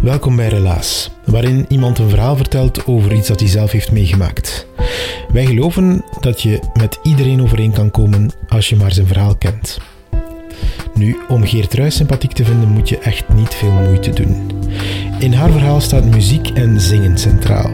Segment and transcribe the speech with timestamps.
[0.00, 4.66] Welkom bij Relaas, waarin iemand een verhaal vertelt over iets dat hij zelf heeft meegemaakt.
[5.32, 9.78] Wij geloven dat je met iedereen overeen kan komen als je maar zijn verhaal kent.
[10.94, 14.50] Nu, om Geert Ruijs sympathiek te vinden moet je echt niet veel moeite doen.
[15.18, 17.70] In haar verhaal staat muziek en zingen centraal.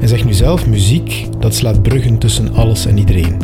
[0.00, 3.38] En zeg nu zelf, muziek, dat slaat bruggen tussen alles en iedereen.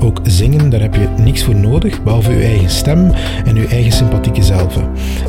[0.00, 3.12] Ook zingen, daar heb je niks voor nodig, behalve je eigen stem
[3.44, 4.76] en je eigen sympathieke zelf.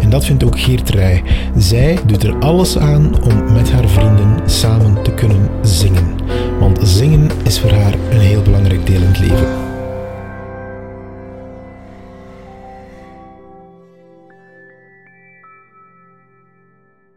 [0.01, 1.23] En dat vindt ook Geert Rij.
[1.57, 6.15] Zij doet er alles aan om met haar vrienden samen te kunnen zingen.
[6.59, 9.47] Want zingen is voor haar een heel belangrijk deel in het leven.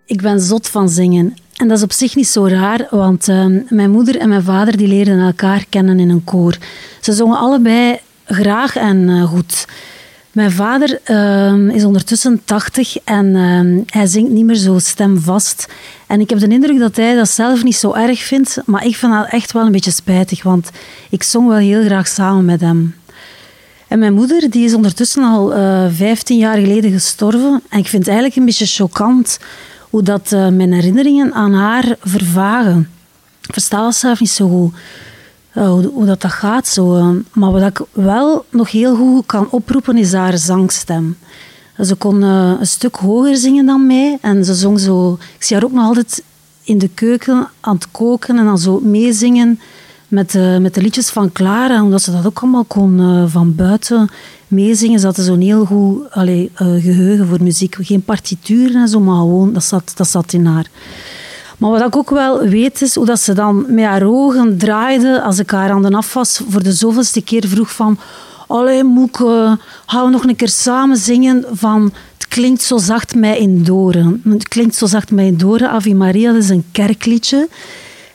[0.07, 1.35] Ik ben zot van zingen.
[1.55, 4.77] En dat is op zich niet zo raar, want ehm, mijn moeder en mijn vader
[4.77, 6.57] die leerden elkaar kennen in een koor.
[7.01, 9.67] Ze zongen allebei graag en eh, goed.
[10.33, 15.69] Mijn vader ehm, is ondertussen 80 en ehm, hij zingt niet meer zo stemvast.
[16.07, 18.97] En ik heb de indruk dat hij dat zelf niet zo erg vindt, maar ik
[18.97, 20.71] vind dat echt wel een beetje spijtig, want
[21.11, 22.95] ik zong wel heel graag samen met hem.
[23.89, 27.63] En mijn moeder die is ondertussen al uh, 15 jaar geleden gestorven.
[27.69, 29.39] En ik vind het eigenlijk een beetje choquant
[29.95, 32.89] hoe dat uh, mijn herinneringen aan haar vervagen.
[33.41, 34.75] Ik versta zelf niet zo goed,
[35.57, 36.67] uh, hoe, dat, dat gaat.
[36.67, 36.97] Zo.
[36.97, 41.17] Uh, maar wat ik wel nog heel goed kan oproepen, is haar zangstem.
[41.81, 44.19] Ze kon een stuk hoger zingen dan mij.
[44.21, 45.19] En ze zong zo...
[45.37, 46.23] Ik zie haar ook nog altijd
[46.63, 49.61] in de keuken aan het koken en dan zo meezingen
[50.15, 51.83] met de, met de liedjes van Clara.
[51.83, 54.11] Omdat ze dat ook allemaal kon van buiten
[54.49, 54.99] meezingen.
[54.99, 57.77] Ze hadden zo'n heel goed allee, uh, geheugen voor muziek.
[57.81, 60.67] Geen partituren en zo, maar gewoon, dat zat, dat zat in haar.
[61.59, 65.23] Maar wat ik ook wel weet, is hoe dat ze dan met haar ogen draaide
[65.23, 67.99] als ik haar aan de afwas voor de zoveelste keer vroeg van
[68.47, 73.39] Allee, Moeke, gaan we nog een keer samen zingen van Het klinkt zo zacht mij
[73.39, 74.23] in Doren.
[74.29, 77.49] Het klinkt zo zacht mij in Doren, Ave Maria, dat is een kerkliedje.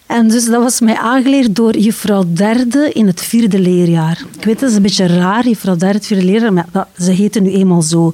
[0.09, 4.23] En dus dat was mij aangeleerd door juffrouw Derde in het vierde leerjaar.
[4.37, 7.39] Ik weet, dat is een beetje raar, juffrouw Derde, vierde leerjaar, maar dat, ze heette
[7.39, 8.13] nu eenmaal zo.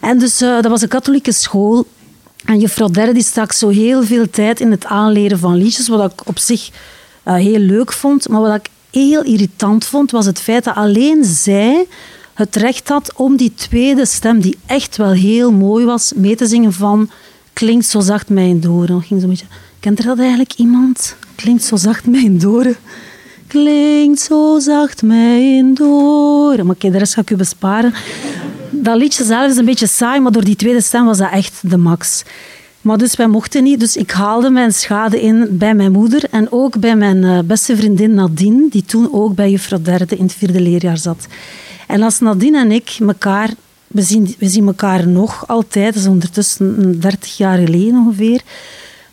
[0.00, 1.86] En dus uh, dat was een katholieke school.
[2.44, 6.12] En juffrouw Derde die stak zo heel veel tijd in het aanleren van liedjes, wat
[6.12, 6.70] ik op zich
[7.24, 8.28] uh, heel leuk vond.
[8.28, 11.86] Maar wat ik heel irritant vond, was het feit dat alleen zij
[12.34, 16.46] het recht had om die tweede stem, die echt wel heel mooi was, mee te
[16.46, 17.10] zingen van
[17.54, 19.02] Klinkt zo zacht mij in doren.
[19.02, 19.46] Ging zo'n beetje...
[19.84, 21.16] Kent er dat eigenlijk iemand?
[21.34, 22.76] Klinkt zo zacht mij in doren.
[23.46, 26.66] Klinkt zo zacht mij in doren.
[26.66, 27.94] Maar oké, de rest ga ik u besparen.
[28.70, 31.70] Dat liedje zelf is een beetje saai, maar door die tweede stem was dat echt
[31.70, 32.22] de max.
[32.80, 36.52] Maar dus wij mochten niet, dus ik haalde mijn schade in bij mijn moeder en
[36.52, 40.60] ook bij mijn beste vriendin Nadine, die toen ook bij juffrouw Derde in het vierde
[40.60, 41.26] leerjaar zat.
[41.86, 43.50] En als Nadine en ik elkaar,
[43.86, 48.42] we zien, we zien elkaar nog altijd, dat is ondertussen 30 jaar geleden ongeveer,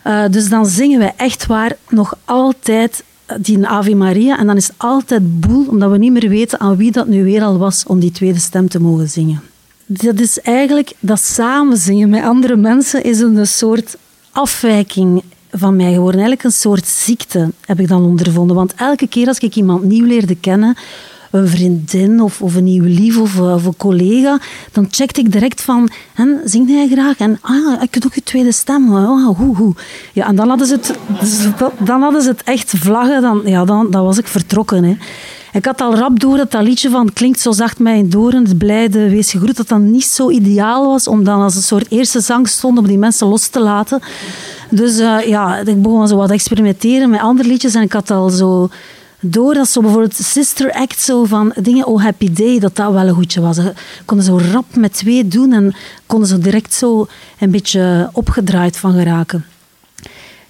[0.07, 3.03] uh, dus dan zingen wij echt waar nog altijd
[3.39, 4.39] die Ave Maria.
[4.39, 7.44] En dan is altijd boel, omdat we niet meer weten aan wie dat nu weer
[7.44, 9.41] al was om die tweede stem te mogen zingen.
[9.85, 13.97] Dat is eigenlijk dat samen zingen met andere mensen is een soort
[14.31, 16.19] afwijking van mij geworden.
[16.19, 18.56] Eigenlijk een soort ziekte heb ik dan ondervonden.
[18.56, 20.75] Want elke keer als ik iemand nieuw leerde kennen,
[21.31, 24.40] een vriendin of, of een nieuwe lief of, of, een collega,
[24.72, 27.18] dan checkte ik direct van, en, zingt hij graag?
[27.18, 28.94] En ah, ik heb ook je tweede stem.
[28.94, 29.74] Oh, hoe, hoe.
[30.13, 30.98] Ja, en dan hadden ze het,
[31.86, 34.83] dan hadden ze het echt vlaggen, dan, ja, dan, was ik vertrokken.
[34.83, 34.98] Hè.
[35.54, 38.44] Ik had al rap door dat dat liedje van Klinkt zo zacht mij in doren,
[38.44, 41.92] het blijde wees gegroet, dat dat niet zo ideaal was om dan als een soort
[41.92, 44.00] eerste zang stond om die mensen los te laten.
[44.69, 48.12] Dus uh, ja, ik begon zo wat te experimenteren met andere liedjes en ik had
[48.12, 48.69] al zo
[49.21, 53.07] door dat zo bijvoorbeeld Sister Act zo van dingen Oh Happy Day, dat dat wel
[53.07, 53.56] een goedje was.
[53.56, 53.73] Ze
[54.06, 55.75] konden zo rap met twee doen en
[56.06, 57.07] konden ze direct zo
[57.39, 59.45] een beetje opgedraaid van geraken.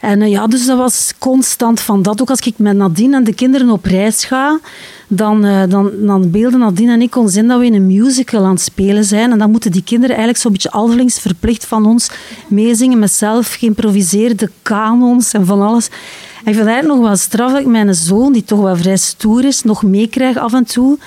[0.01, 2.21] En ja, dus dat was constant van dat.
[2.21, 4.59] Ook als ik met Nadine en de kinderen op reis ga,
[5.07, 8.51] dan, dan, dan beelden Nadine en ik ons in dat we in een musical aan
[8.51, 9.31] het spelen zijn.
[9.31, 12.09] En dan moeten die kinderen eigenlijk zo'n beetje alvelings verplicht van ons
[12.48, 15.88] meezingen met zelf geïmproviseerde kanons en van alles.
[15.88, 18.75] En ik vind het eigenlijk nog wel straf dat ik mijn zoon, die toch wel
[18.75, 20.97] vrij stoer is, nog meekrijg af en toe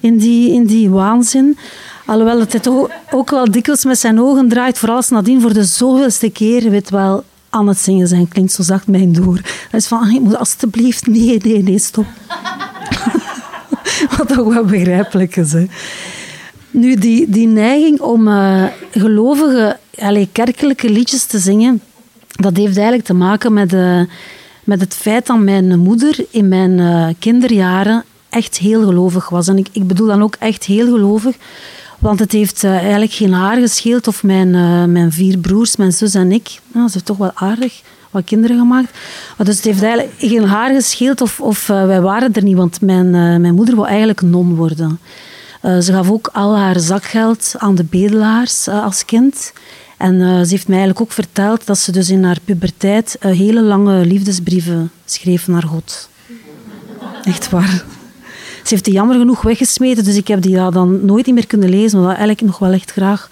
[0.00, 1.56] in die, in die waanzin.
[2.06, 5.64] Alhoewel het toch ook wel dikwijls met zijn ogen draait, vooral als Nadine voor de
[5.64, 7.24] zoveelste keer weet wel
[7.54, 8.28] aan het zingen zijn.
[8.28, 9.40] Klinkt zo zacht mijn door.
[9.70, 12.06] Dat is van, ah, ik moet alstublieft, nee, nee, nee, stop.
[14.16, 15.54] Wat toch wel begrijpelijk is.
[16.70, 21.80] Nu, die, die neiging om uh, gelovige, allez, kerkelijke liedjes te zingen,
[22.26, 24.00] dat heeft eigenlijk te maken met, uh,
[24.64, 29.48] met het feit dat mijn moeder in mijn uh, kinderjaren echt heel gelovig was.
[29.48, 31.36] En ik, ik bedoel dan ook echt heel gelovig.
[32.04, 35.92] Want het heeft uh, eigenlijk geen haar gescheeld of mijn, uh, mijn vier broers, mijn
[35.92, 36.60] zus en ik.
[36.72, 38.90] Nou, ze toch wel aardig wat kinderen gemaakt.
[39.36, 42.56] Maar dus het heeft eigenlijk geen haar gescheeld of, of uh, wij waren er niet.
[42.56, 43.10] Want mijn,
[43.40, 44.98] mijn moeder wou eigenlijk non worden.
[45.62, 49.52] ze gaf ook al haar zakgeld aan de bedelaars als kind.
[49.96, 54.06] En ze heeft mij eigenlijk ook verteld dat ze dus in haar puberteit hele lange
[54.06, 56.08] liefdesbrieven schreef naar God.
[57.24, 57.84] Echt waar.
[58.64, 61.98] Ze heeft die jammer genoeg weggesmeten, dus ik heb die dan nooit meer kunnen lezen,
[61.98, 63.30] maar dat eigenlijk nog wel echt graag,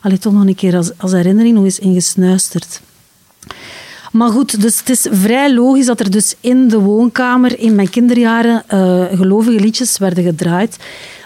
[0.00, 2.80] allee, toch nog een keer als, als herinnering nog eens ingesnuisterd.
[4.12, 7.90] Maar goed, dus het is vrij logisch dat er dus in de woonkamer in mijn
[7.90, 10.76] kinderjaren uh, gelovige liedjes werden gedraaid.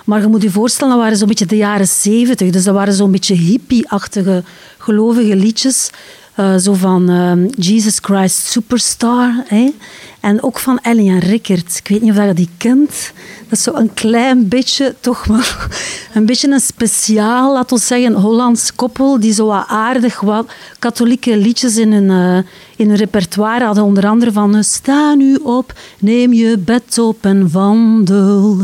[0.04, 2.50] Maar je moet je voorstellen, dat waren zo'n beetje de jaren zeventig.
[2.50, 4.42] Dus dat waren zo'n beetje hippie-achtige
[4.78, 5.90] gelovige liedjes.
[6.36, 9.44] Uh, zo van uh, Jesus Christ Superstar.
[9.46, 9.72] Hè?
[10.20, 11.76] En ook van Ellie en Rickert.
[11.76, 13.12] Ik weet niet of je die kent.
[13.48, 15.68] Dat is zo een klein beetje, toch maar,
[16.14, 21.76] een beetje een speciaal, laten we zeggen, Hollands koppel, die zo aardig wat katholieke liedjes
[21.76, 22.38] in hun, uh,
[22.76, 23.84] in repertoire hadden.
[23.84, 28.58] Onder andere van Sta nu op, neem je bed op en wandel,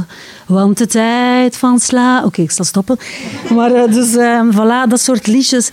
[0.46, 2.24] want de tijd van sla...
[2.24, 2.98] Oké, ik zal stoppen.
[3.54, 5.70] Maar uh, dus, uh, voilà, dat soort liedjes.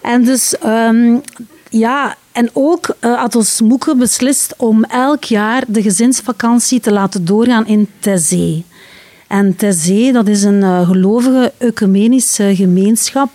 [0.00, 1.22] En dus, um,
[1.70, 7.66] ja, en ook uh, had moeke beslist om elk jaar de gezinsvakantie te laten doorgaan
[7.66, 8.62] in Tezé.
[9.26, 13.30] En Tezé, dat is een uh, gelovige ecumenische gemeenschap,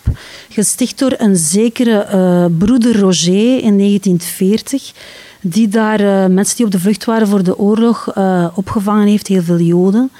[0.48, 4.92] gesticht door een zekere uh, broeder Roger in 1940,
[5.40, 8.16] die daar mensen die op de vlucht waren voor de oorlog
[8.54, 10.10] opgevangen heeft, heel veel Joden.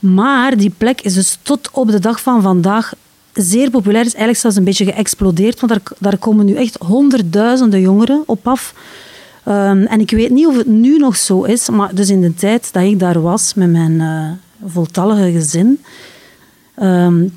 [0.00, 2.92] Maar die plek is dus tot op de dag van vandaag
[3.34, 7.80] zeer populair is, eigenlijk zelfs een beetje geëxplodeerd, want daar, daar komen nu echt honderdduizenden
[7.80, 8.74] jongeren op af.
[9.48, 12.34] Um, en ik weet niet of het nu nog zo is, maar dus in de
[12.34, 14.30] tijd dat ik daar was met mijn uh,
[14.70, 15.82] voltallige gezin,
[16.82, 17.32] um,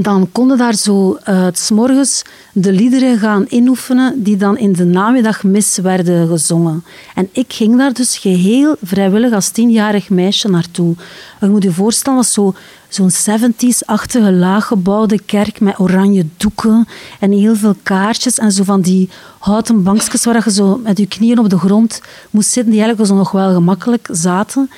[0.00, 5.78] dan konden daar zo uh, morgens de liederen gaan inoefenen die dan in de namiddagmis
[5.78, 6.84] werden gezongen.
[7.14, 10.94] En ik ging daar dus geheel vrijwillig als tienjarig meisje naartoe.
[11.40, 12.54] Je moet je voorstellen, dat zo
[12.88, 16.88] zo'n 70s-achtige laaggebouwde kerk met oranje doeken
[17.20, 19.08] en heel veel kaartjes en zo van die
[19.38, 22.00] houten bankjes waar je zo met je knieën op de grond
[22.30, 24.70] moest zitten, die eigenlijk zo nog wel gemakkelijk zaten.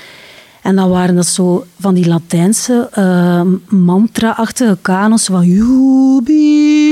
[0.67, 6.91] En dan waren dat zo van die Latijnse uh, mantra-achtige kanos van Jubilate.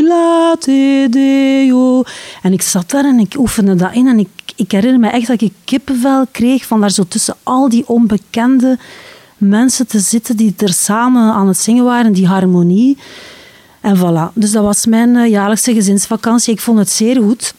[2.43, 5.27] En ik zat daar en ik oefende dat in en ik, ik herinner me echt
[5.27, 8.79] dat ik kippenvel kreeg van daar zo tussen al die onbekende
[9.37, 12.99] mensen te zitten die er samen aan het zingen waren, die harmonie.
[13.81, 14.33] En voilà.
[14.35, 16.53] Dus dat was mijn uh, jaarlijkse gezinsvakantie.
[16.53, 17.55] Ik vond het zeer goed.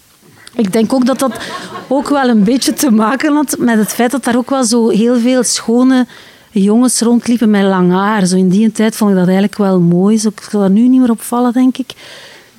[0.56, 1.40] Ik denk ook dat dat
[1.88, 4.90] ook wel een beetje te maken had met het feit dat daar ook wel zo
[4.90, 6.06] heel veel schone
[6.52, 8.26] jongens rondliepen met lang haar.
[8.26, 10.18] Zo in die tijd vond ik dat eigenlijk wel mooi.
[10.18, 11.94] Zo, ik zal daar nu niet meer opvallen, denk ik.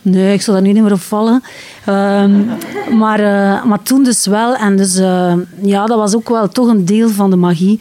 [0.02, 1.42] Nee, ik zal daar nu niet meer opvallen.
[1.88, 2.50] Um,
[2.98, 4.54] maar, uh, maar toen dus wel.
[4.54, 7.80] En dus uh, ja, dat was ook wel toch een deel van de magie.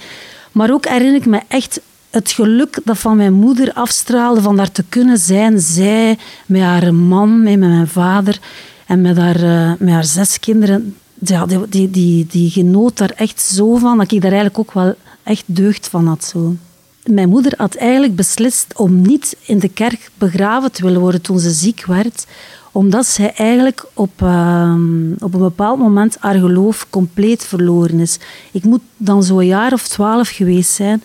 [0.51, 4.71] Maar ook herinner ik me echt het geluk dat van mijn moeder afstraalde van daar
[4.71, 5.59] te kunnen zijn.
[5.59, 8.39] Zij met haar man, met mijn vader
[8.85, 10.95] en met haar, uh, met haar zes kinderen.
[11.19, 14.73] Ja, die, die, die, die genoot daar echt zo van dat ik daar eigenlijk ook
[14.73, 16.23] wel echt deugd van had.
[16.23, 16.55] Zo.
[17.03, 21.39] Mijn moeder had eigenlijk beslist om niet in de kerk begraven te willen worden toen
[21.39, 22.25] ze ziek werd,
[22.71, 24.75] omdat zij eigenlijk op, uh,
[25.19, 28.17] op een bepaald moment haar geloof compleet verloren is.
[28.51, 31.03] Ik moet dan zo'n jaar of twaalf geweest zijn.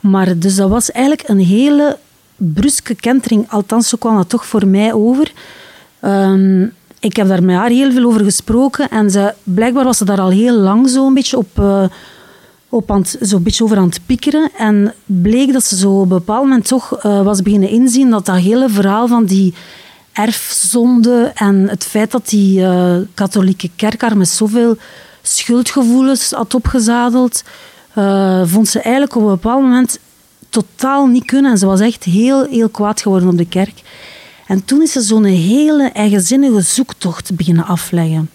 [0.00, 1.98] Maar dus dat was eigenlijk een hele
[2.36, 5.32] bruske kentering, althans zo kwam dat toch voor mij over.
[6.04, 10.04] Um, ik heb daar met haar heel veel over gesproken en ze, blijkbaar was ze
[10.04, 11.58] daar al heel lang zo een beetje op...
[11.58, 11.84] Uh,
[12.68, 14.50] op aan het, zo beetje over aan het piekeren.
[14.56, 18.26] En bleek dat ze zo op een bepaald moment toch uh, was beginnen inzien dat
[18.26, 19.54] dat hele verhaal van die
[20.12, 24.76] erfzonde en het feit dat die uh, katholieke kerk haar met zoveel
[25.22, 27.42] schuldgevoelens had opgezadeld.
[28.44, 29.98] Vond ze eigenlijk op een bepaald moment
[30.48, 31.50] totaal niet kunnen.
[31.50, 33.82] En ze was echt heel, heel kwaad geworden op de kerk.
[34.52, 38.30] En toen is ze zo'n hele eigenzinnige zoektocht beginnen afleggen.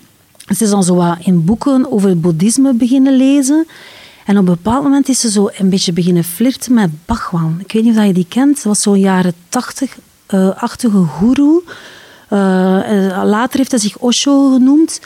[0.56, 3.68] Ze is dan zo wat in boeken over het boeddhisme beginnen lezen.
[4.26, 7.58] En op een bepaald moment is ze zo een beetje beginnen flirten met Bhagwan.
[7.60, 8.60] Ik weet niet of je die kent.
[8.60, 11.62] Ze was zo'n jaren tachtig-achtige uh, guru.
[12.30, 15.00] Uh, later heeft hij zich Osho genoemd.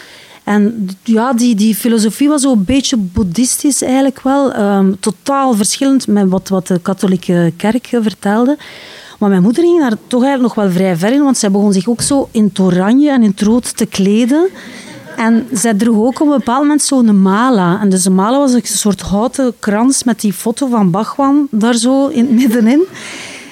[0.44, 4.58] En ja, die, die filosofie was zo een beetje boeddhistisch eigenlijk wel.
[4.60, 8.58] Um, totaal verschillend met wat, wat de katholieke kerk vertelde.
[9.22, 11.74] Maar mijn moeder ging daar toch eigenlijk nog wel vrij ver in, want zij begon
[11.74, 14.50] zich ook zo in het oranje en in het rood te kleden.
[15.16, 17.80] En zij droeg ook op een bepaald moment zo'n mala.
[17.82, 21.74] En dus de mala was een soort houten krans met die foto van Bachwan daar
[21.74, 22.82] zo in het middenin.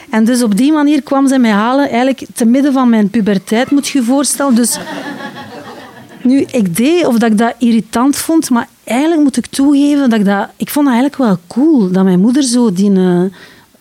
[0.10, 3.72] En dus op die manier kwam zij mij halen, eigenlijk te midden van mijn puberteit,
[3.72, 4.56] moet je je voorstellen.
[4.56, 4.80] Dus
[6.24, 10.20] nu, ik deed of dat ik dat irritant vond, maar eigenlijk moet ik toegeven dat
[10.20, 10.48] ik dat...
[10.58, 12.92] Ik vond dat eigenlijk wel cool, dat mijn moeder zo die...
[12.92, 13.22] Uh,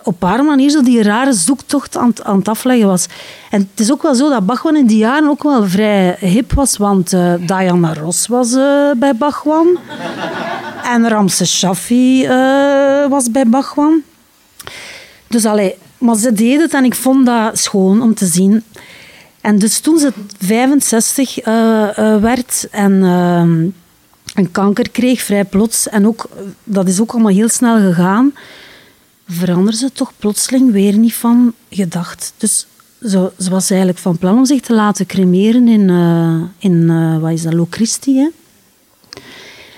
[0.02, 3.06] op haar manier zo die rare zoektocht aan, aan het afleggen was.
[3.50, 6.52] En het is ook wel zo dat Bachwan in die jaren ook wel vrij hip
[6.52, 9.78] was, want uh, Diana Ross was uh, bij Bachwan.
[10.92, 14.02] en Ramses Shaffi uh, was bij Bachwan.
[15.26, 18.64] Dus allee, maar ze deed het en ik vond dat schoon om te zien.
[19.40, 21.44] En dus toen ze 65
[22.20, 22.92] werd en
[24.34, 26.28] een kanker kreeg, vrij plots, en ook,
[26.64, 28.32] dat is ook allemaal heel snel gegaan
[29.28, 32.32] veranderde ze toch plotseling weer niet van gedacht.
[32.36, 32.66] Dus
[33.02, 37.30] ze, was eigenlijk van plan om zich te laten cremeren in, uh, in uh, wat
[37.30, 38.18] is dat, Locristi.
[38.18, 38.28] Hè?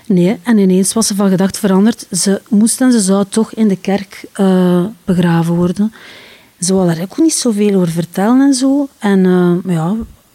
[0.07, 2.07] Nee, en ineens was ze van gedacht veranderd.
[2.11, 5.93] Ze moest en ze zou toch in de kerk uh, begraven worden.
[6.61, 8.89] Ze wilde daar ook niet zoveel over vertellen en zo.
[8.99, 9.23] En
[9.67, 9.95] ja,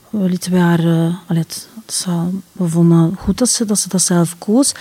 [0.10, 0.80] we lieten haar...
[1.28, 1.68] Allee, het,
[2.52, 4.72] we vonden goed dat ze, dat ze dat zelf koos.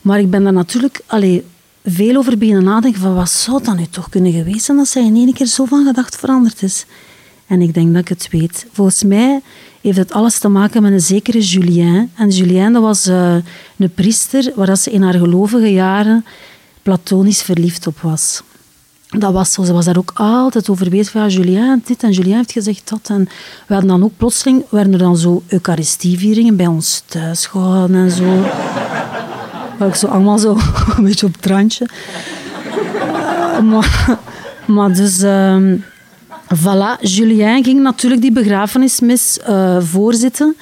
[0.00, 1.00] Maar ik ben daar natuurlijk...
[1.06, 1.44] Allee,
[1.84, 5.04] veel over beginnen nadenken van wat zou dat nu toch kunnen geweest zijn dat zij
[5.04, 6.86] in één keer zo van gedacht veranderd is.
[7.46, 8.66] En ik denk dat ik het weet.
[8.72, 9.40] Volgens mij
[9.80, 12.10] heeft het alles te maken met een zekere Julien.
[12.14, 13.34] En Julien dat was uh,
[13.76, 16.24] een priester waar ze in haar gelovige jaren
[16.82, 18.42] platonisch verliefd op was.
[19.18, 19.64] Dat was zo.
[19.64, 21.10] Ze was daar ook altijd over bezig.
[21.10, 23.08] Van, ja, Julien dit en Julien heeft gezegd dat.
[23.08, 23.28] En
[23.66, 28.10] we hadden dan ook plotseling, werden er dan zo eucharistievieringen bij ons thuis gehouden en
[28.10, 28.44] zo.
[29.86, 30.58] Ik zo allemaal zo
[30.96, 31.88] een beetje op het randje.
[33.62, 34.18] maar,
[34.66, 35.22] maar dus...
[35.22, 35.56] Uh,
[36.56, 40.56] voilà, Julien ging natuurlijk die begrafenismis uh, voorzitten.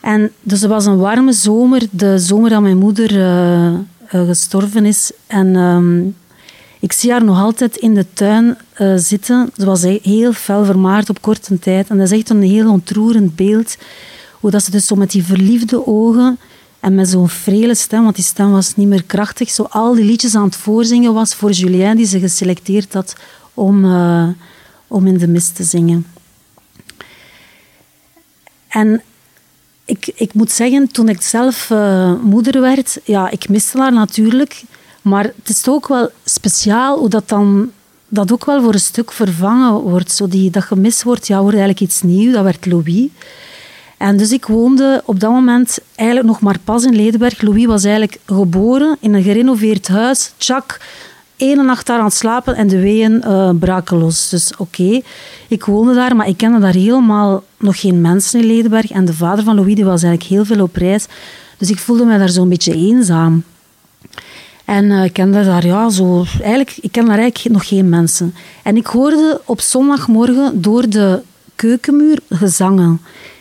[0.00, 3.78] En dus het was een warme zomer, de zomer dat mijn moeder uh,
[4.26, 5.12] gestorven is.
[5.26, 6.16] En um,
[6.80, 8.58] ik zie haar nog altijd in de tuin
[8.96, 9.50] zitten.
[9.56, 11.88] Ze was heel fel vermaard op korte tijd.
[11.88, 13.76] En dat is echt een heel ontroerend beeld.
[14.32, 16.38] Hoe dat ze dus zo met die verliefde ogen
[16.80, 20.04] en met zo'n frele stem, want die stem was niet meer krachtig, zo al die
[20.04, 23.16] liedjes aan het voorzingen was voor Julien, die ze geselecteerd had
[23.54, 24.28] om, uh,
[24.86, 26.06] om in de mis te zingen.
[28.68, 29.02] En
[29.84, 34.62] ik, ik moet zeggen, toen ik zelf uh, moeder werd, ja, ik miste haar natuurlijk.
[35.02, 37.70] Maar het is ook wel speciaal hoe dat dan
[38.08, 40.12] dat ook wel voor een stuk vervangen wordt.
[40.12, 42.34] Zo die, dat gemis wordt, ja, wordt eigenlijk iets nieuws.
[42.34, 43.08] Dat werd Louis.
[44.00, 47.42] En dus ik woonde op dat moment eigenlijk nog maar pas in Ledenberg.
[47.42, 50.32] Louis was eigenlijk geboren in een gerenoveerd huis.
[50.36, 50.80] Tjak,
[51.36, 54.28] één nacht daar aan het slapen en de weeën uh, braken los.
[54.28, 55.00] Dus oké,
[55.48, 58.90] ik woonde daar, maar ik kende daar helemaal nog geen mensen in Ledenberg.
[58.90, 61.06] En de vader van Louis die was eigenlijk heel veel op reis.
[61.58, 63.44] Dus ik voelde me daar zo'n beetje eenzaam.
[64.64, 66.24] En uh, ik kende daar, ja, zo...
[66.40, 68.34] Eigenlijk, ik ken daar eigenlijk nog geen mensen.
[68.62, 71.20] En ik hoorde op zondagmorgen door de
[71.54, 73.00] keukenmuur gezangen.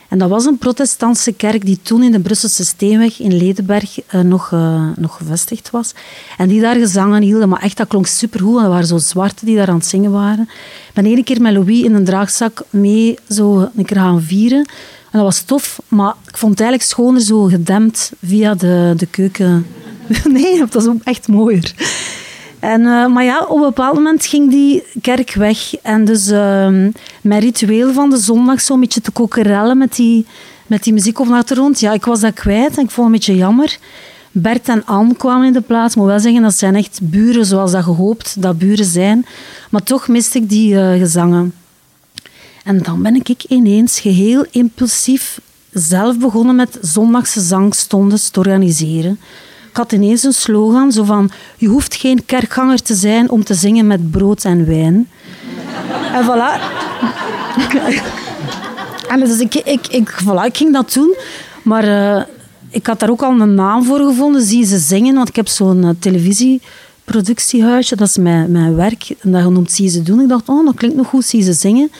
[0.09, 4.21] En dat was een protestantse kerk die toen in de Brusselse Steenweg in Ledenberg uh,
[4.21, 5.93] nog, uh, nog gevestigd was.
[6.37, 7.49] En die daar gezangen hielden.
[7.49, 8.61] Maar echt, dat klonk supergoed.
[8.61, 10.49] Er waren zo zwarte die daar aan het zingen waren.
[10.87, 14.69] Ik ben één keer met Louis in een draagzak mee zo een keer gaan vieren.
[15.11, 19.05] En dat was tof, maar ik vond het eigenlijk schoner zo gedempt via de, de
[19.05, 19.65] keuken.
[20.23, 21.73] Nee, dat was ook echt mooier.
[22.59, 25.75] En, uh, maar ja, op een bepaald moment ging die kerk weg.
[25.75, 26.37] En dus uh,
[27.21, 30.25] mijn ritueel van de zondag, zo'n beetje te kokerellen met die,
[30.67, 31.79] met die muziek op de achtergrond.
[31.79, 33.77] Ja, ik was dat kwijt en ik vond het een beetje jammer.
[34.31, 35.93] Bert en Anne kwamen in de plaats.
[35.93, 39.25] Ik moet wel zeggen, dat zijn echt buren zoals dat gehoopt dat buren zijn.
[39.69, 41.53] Maar toch miste ik die uh, gezangen.
[42.63, 45.39] En dan ben ik ineens geheel impulsief
[45.71, 49.19] zelf begonnen met zondagse zangstonden te organiseren.
[49.69, 51.31] Ik had ineens een slogan, zo van...
[51.57, 55.09] Je hoeft geen kerkganger te zijn om te zingen met brood en wijn.
[56.13, 56.61] en voilà.
[59.11, 61.15] en dus ik, ik, ik, voilà, ik ging dat doen.
[61.63, 62.21] Maar uh,
[62.69, 65.47] ik had daar ook al een naam voor gevonden, Zie ze zingen, want ik heb
[65.47, 70.21] zo'n uh, televisieproductiehuisje, dat is mijn, mijn werk, en dat genoemd Zie ze doen.
[70.21, 71.91] Ik dacht, oh, dat klinkt nog goed, Zie ze zingen.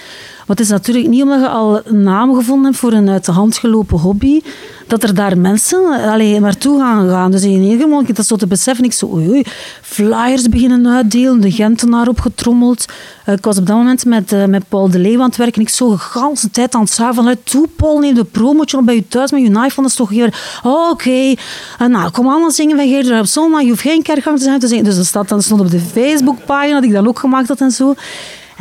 [0.50, 3.26] Maar het is natuurlijk niet omdat je al een naam gevonden hebt voor een uit
[3.26, 4.42] de hand gelopen hobby,
[4.88, 7.32] dat er daar mensen alleen naartoe gaan gaan.
[7.32, 9.44] Dus in ieder geval, dat zo te beseffen, ik zo, oei,
[9.82, 12.86] flyers beginnen uitdelen, de Gentenaar opgetrommeld.
[13.26, 15.62] Eh, ik was op dat moment met, uh, met Paul de Leeuw aan het werken.
[15.62, 18.86] Ik zo de hele tijd aan het zagen van, toe Paul, neem de promotje op
[18.86, 19.70] bij je thuis met je iPhone.
[19.76, 20.92] Dat is toch hier, oh, oké.
[20.92, 21.38] Okay.
[21.90, 23.62] nou, kom allemaal zingen bij Geert op zondag.
[23.62, 24.84] Je hoeft geen kerkgang te zijn.
[24.84, 27.72] Dus dat, staat, dan stond op de Facebookpagina, dat ik dan ook gemaakt had en
[27.72, 27.96] zo.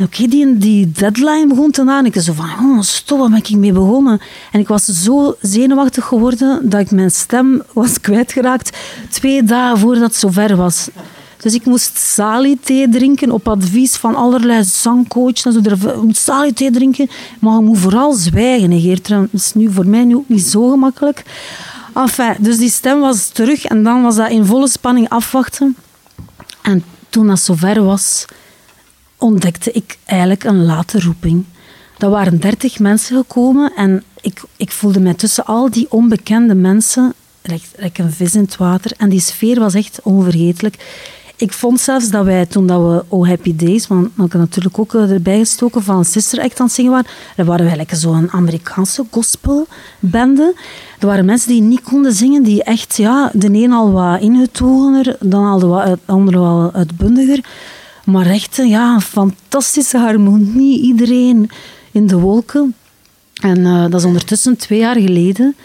[0.01, 1.97] Oké, die, deadline begon te na.
[1.97, 4.19] En ik zo van, oh, stop, waar ben ik mee begonnen?
[4.51, 8.77] En ik was zo zenuwachtig geworden dat ik mijn stem was kwijtgeraakt
[9.09, 10.89] twee dagen voordat het zover was.
[11.37, 15.45] Dus ik moest sali-thee drinken op advies van allerlei zangcoaches.
[15.45, 15.59] En zo.
[15.63, 18.99] Je moet sali-thee drinken, maar je moet vooral zwijgen.
[19.01, 21.23] Dat is nu voor mij nu ook niet zo gemakkelijk.
[21.93, 25.75] Enfin, dus die stem was terug en dan was dat in volle spanning afwachten.
[26.61, 28.25] En toen dat zover was,
[29.19, 31.45] ontdekte ik eigenlijk een late roeping.
[31.97, 37.13] Er waren dertig mensen gekomen en ik, ik voelde mij tussen al die onbekende mensen
[37.41, 38.91] like, een vis in het water.
[38.97, 41.07] En die sfeer was echt onvergetelijk.
[41.35, 44.79] Ik vond zelfs dat wij, toen dat we Oh Happy Days, want ik had natuurlijk
[44.79, 47.95] ook eh, erbij gestoken van Sister Act aan het zingen waren, dan waren wij like
[47.95, 50.53] zo'n Amerikaanse gospelbende.
[50.99, 55.15] Er waren mensen die niet konden zingen, die echt, ja, de een al wat ingetogener,
[55.19, 57.43] dan al de andere wel uitbundiger.
[58.11, 60.81] Maar echt ja, fantastische harmonie.
[60.81, 61.49] Iedereen
[61.91, 62.75] in de wolken.
[63.41, 65.55] En uh, dat is ondertussen twee jaar geleden.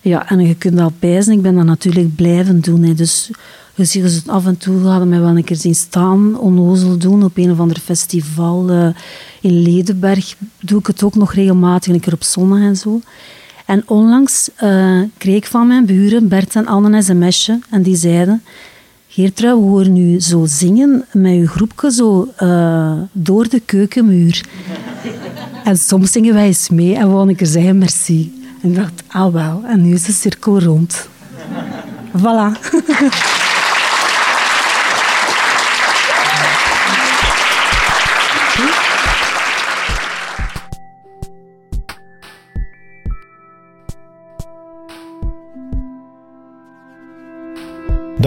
[0.00, 1.32] Ja, en je kunt dat pijzen.
[1.32, 2.82] Ik ben dat natuurlijk blijven doen.
[2.82, 2.94] Hè.
[2.94, 3.30] Dus
[3.74, 7.24] je ziet ze af en toe hadden mij wel een keer zien staan, onnozel doen
[7.24, 8.70] op een of ander festival.
[8.70, 8.88] Uh,
[9.40, 13.00] in Ledenberg doe ik het ook nog regelmatig, een keer op zondag en zo.
[13.66, 17.58] En onlangs uh, kreeg ik van mijn buren, Bert en Anne, een sms'je.
[17.70, 18.42] En die zeiden...
[19.18, 24.44] Geertrui, we horen nu zo zingen met je groepje zo uh, door de keukenmuur.
[25.64, 28.42] en soms zingen wij eens mee en we een keer zeggen merci.
[28.62, 31.08] En ik dacht, ah wel, en nu is de cirkel rond.
[32.16, 32.50] voilà.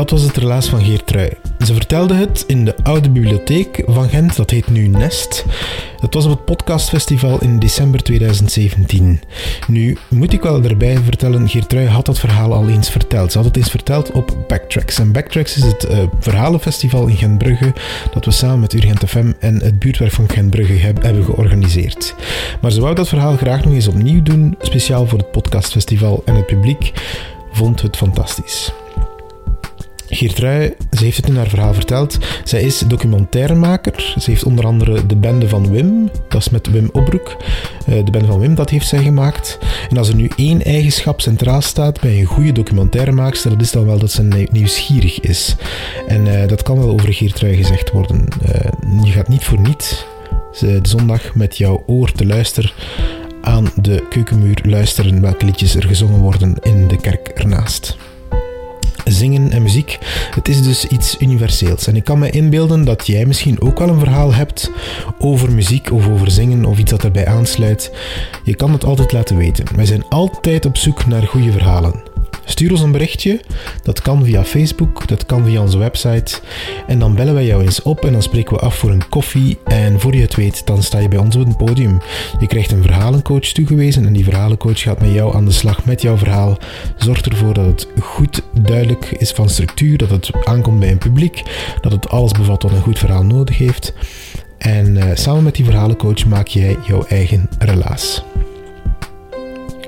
[0.02, 1.30] Dat was het relaas van Geertrui.
[1.66, 5.46] Ze vertelde het in de oude bibliotheek van Gent, dat heet nu Nest.
[6.00, 9.22] Het was op het podcastfestival in december 2017.
[9.68, 13.32] Nu, moet ik wel erbij vertellen, Geertrui had dat verhaal al eens verteld.
[13.32, 15.00] Ze had het eens verteld op Backtracks.
[15.00, 17.74] En Backtracks is het uh, verhalenfestival in Gentbrugge
[18.14, 22.16] dat we samen met Urgent FM en het buurtwerk van Gentbrugge hebben georganiseerd.
[22.62, 26.36] Maar ze wou dat verhaal graag nog eens opnieuw doen, speciaal voor het podcastfestival en
[26.36, 26.92] het publiek
[27.52, 28.72] vond het fantastisch.
[30.14, 32.18] Geertrui, ze heeft het in haar verhaal verteld.
[32.44, 34.14] Zij is documentairemaker.
[34.20, 37.38] Ze heeft onder andere de bende van Wim, dat is met Wim Obroek.
[37.86, 39.60] Eh, de bende van Wim, dat heeft zij gemaakt.
[39.90, 43.86] En als er nu één eigenschap centraal staat bij een goede documentairemaakster, dat is dan
[43.86, 45.56] wel dat ze nieuwsgierig is.
[46.08, 48.28] En eh, dat kan wel over Geertrui gezegd worden.
[48.46, 48.72] Eh,
[49.04, 50.06] je gaat niet voor niets
[50.60, 52.72] de zondag met jouw oor te luisteren
[53.42, 57.98] aan de keukenmuur luisteren welke liedjes er gezongen worden in de kerk ernaast
[59.06, 59.98] zingen en muziek.
[60.36, 61.88] Het is dus iets universeels.
[61.88, 64.72] En ik kan me inbeelden dat jij misschien ook wel een verhaal hebt
[65.20, 67.92] over muziek of over zingen of iets dat erbij aansluit.
[68.44, 69.66] Je kan het altijd laten weten.
[69.76, 72.11] Wij zijn altijd op zoek naar goede verhalen.
[72.46, 73.42] Stuur ons een berichtje.
[73.84, 76.40] Dat kan via Facebook, dat kan via onze website.
[76.88, 79.58] En dan bellen wij jou eens op en dan spreken we af voor een koffie.
[79.66, 82.02] En voor je het weet, dan sta je bij ons op het podium.
[82.40, 86.02] Je krijgt een verhalencoach toegewezen en die verhalencoach gaat met jou aan de slag met
[86.02, 86.58] jouw verhaal.
[86.98, 91.42] Zorg ervoor dat het goed duidelijk is van structuur, dat het aankomt bij een publiek,
[91.82, 93.94] dat het alles bevat wat een goed verhaal nodig heeft.
[94.58, 98.24] En uh, samen met die verhalencoach maak jij jouw eigen relaas.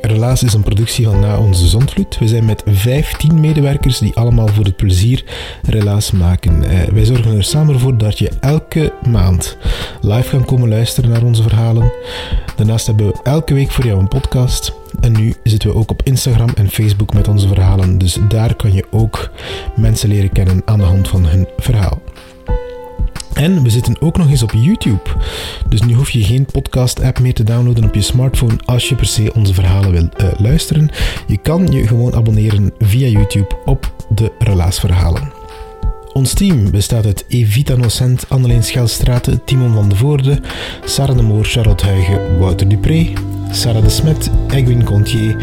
[0.05, 2.17] Relaas is een productie van Na Onze Zondvloed.
[2.17, 5.23] We zijn met 15 medewerkers die allemaal voor het plezier
[5.61, 6.63] Relaas maken.
[6.63, 9.57] Uh, wij zorgen er samen voor dat je elke maand
[10.01, 11.91] live kan komen luisteren naar onze verhalen.
[12.55, 14.73] Daarnaast hebben we elke week voor jou een podcast.
[14.99, 17.97] En nu zitten we ook op Instagram en Facebook met onze verhalen.
[17.97, 19.29] Dus daar kan je ook
[19.75, 22.01] mensen leren kennen aan de hand van hun verhaal.
[23.33, 25.09] En we zitten ook nog eens op YouTube.
[25.69, 29.05] Dus nu hoef je geen podcast-app meer te downloaden op je smartphone als je per
[29.05, 30.89] se onze verhalen wil uh, luisteren.
[31.27, 35.31] Je kan je gewoon abonneren via YouTube op de Relaasverhalen.
[36.13, 40.41] Ons team bestaat uit Evita Nocent, Anneleen Schelstraten, Timon van de Voorde,
[40.85, 43.13] Sarah de Moor, Charlotte Huigen, Wouter Dupré,
[43.53, 45.35] Sarah de Smet, Egwin Contier,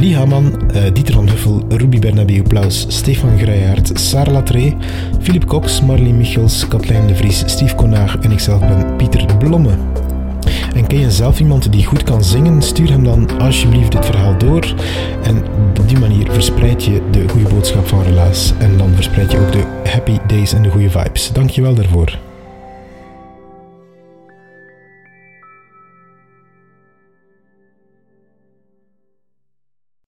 [0.00, 4.76] Lee Haman, uh, Dieter van Huffel, Ruby Bernabeu Plaus, Stefan Grijaert, Sarah Latree,
[5.20, 9.74] Philip Cox, Marleen Michels, Katlijn de Vries, Steve Konaar en ikzelf ben Pieter Blomme.
[10.74, 12.62] En ken je zelf iemand die goed kan zingen?
[12.62, 14.74] Stuur hem dan alsjeblieft dit verhaal door.
[15.22, 15.42] En
[15.78, 18.52] op die manier verspreid je de goede boodschap van Relaas.
[18.58, 21.32] En dan verspreid je ook de happy days en de goede vibes.
[21.32, 22.18] Dankjewel daarvoor.